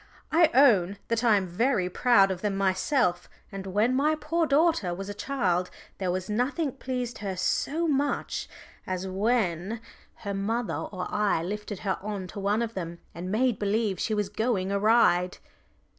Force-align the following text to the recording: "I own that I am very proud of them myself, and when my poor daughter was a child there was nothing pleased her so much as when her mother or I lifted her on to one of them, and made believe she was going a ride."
"I 0.31 0.49
own 0.55 0.97
that 1.09 1.23
I 1.23 1.35
am 1.37 1.45
very 1.45 1.87
proud 1.87 2.31
of 2.31 2.41
them 2.41 2.55
myself, 2.57 3.29
and 3.51 3.67
when 3.67 3.93
my 3.93 4.15
poor 4.15 4.47
daughter 4.47 4.95
was 4.95 5.09
a 5.09 5.13
child 5.13 5.69
there 5.99 6.09
was 6.09 6.27
nothing 6.27 6.71
pleased 6.71 7.19
her 7.19 7.35
so 7.35 7.87
much 7.87 8.49
as 8.87 9.07
when 9.07 9.79
her 10.25 10.33
mother 10.33 10.73
or 10.91 11.05
I 11.13 11.43
lifted 11.43 11.81
her 11.81 11.99
on 12.01 12.25
to 12.29 12.39
one 12.39 12.63
of 12.63 12.73
them, 12.73 12.97
and 13.13 13.31
made 13.31 13.59
believe 13.59 13.99
she 13.99 14.15
was 14.15 14.27
going 14.29 14.71
a 14.71 14.79
ride." 14.79 15.37